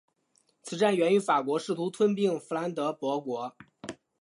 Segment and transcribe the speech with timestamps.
[0.63, 3.55] 此战源于法国试图吞并弗兰德伯国。